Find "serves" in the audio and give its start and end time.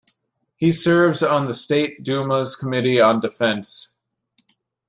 0.71-1.21